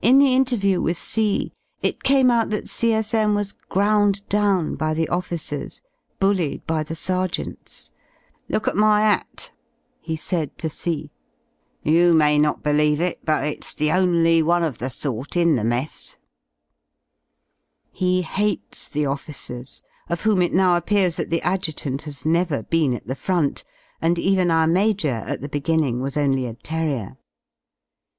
[0.00, 1.52] In the interview with C
[1.82, 3.34] it came out that C.S.M.
[3.34, 5.82] was ground down by the officers,
[6.18, 7.90] bullied by the sergeants.
[8.48, 9.50] ''Look at my *at,^^
[10.00, 11.10] he said to C,
[11.84, 15.60] "roK may not believe it, but it's the only one of the sort ih the
[15.68, 16.16] mess^
[17.92, 22.94] He hates the officers, of whom it now appears that the Adjutant has never been
[22.94, 23.64] at the Front,
[24.00, 27.18] and even our Major at the beginning was only a Terrier.